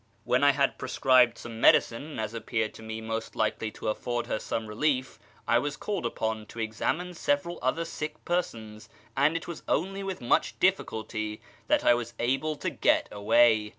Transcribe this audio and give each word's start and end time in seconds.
When 0.23 0.43
I 0.43 0.53
had 0.53 0.79
prescribed 0.79 1.37
such 1.37 1.51
medicines 1.51 2.19
as 2.19 2.33
appeared 2.33 2.73
to 2.73 2.81
me 2.81 3.01
most 3.01 3.35
likely 3.35 3.69
to 3.73 3.87
afford 3.87 4.25
her 4.25 4.39
some 4.39 4.65
relief, 4.65 5.19
I 5.47 5.59
was 5.59 5.77
called 5.77 6.07
upon 6.07 6.47
to 6.47 6.59
examine 6.59 7.13
several 7.13 7.59
other 7.61 7.85
sick 7.85 8.25
persons, 8.25 8.89
and 9.15 9.37
it 9.37 9.47
was 9.47 9.61
only 9.67 10.01
with 10.01 10.19
much 10.19 10.57
difficulty 10.59 11.39
that 11.67 11.85
I 11.85 11.93
was 11.93 12.15
able 12.17 12.55
to 12.55 12.71
get 12.71 13.09
away. 13.11 13.69